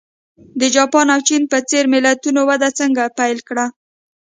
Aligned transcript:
د 0.59 0.61
جاپان 0.75 1.07
او 1.15 1.21
چین 1.27 1.43
په 1.51 1.57
څېر 1.69 1.83
ملتونو 1.93 2.39
وده 2.49 2.69
څنګه 2.79 3.03
پیل 3.17 3.37
کړه. 3.47 3.65